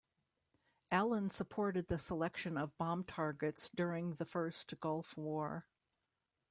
[0.89, 5.67] Allen supported the selection of bomb targets during the first Gulf War.